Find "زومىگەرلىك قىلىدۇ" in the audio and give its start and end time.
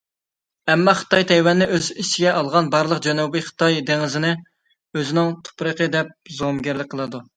6.41-7.23